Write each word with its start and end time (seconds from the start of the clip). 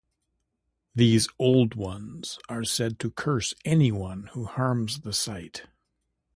These 0.95 1.27
"Old 1.37 1.75
Ones" 1.75 2.39
are 2.49 2.63
said 2.63 2.97
to 3.01 3.11
curse 3.11 3.53
anyone 3.63 4.29
who 4.33 4.45
harms 4.45 5.01
the 5.01 5.13
site. 5.13 5.67